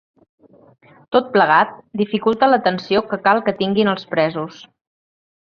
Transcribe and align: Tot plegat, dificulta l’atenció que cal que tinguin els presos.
Tot 1.15 1.27
plegat, 1.35 1.75
dificulta 2.01 2.49
l’atenció 2.53 3.05
que 3.13 3.21
cal 3.29 3.43
que 3.51 3.55
tinguin 3.61 3.93
els 3.95 4.09
presos. 4.17 4.59